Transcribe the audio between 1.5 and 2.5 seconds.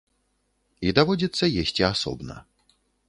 есці асобна.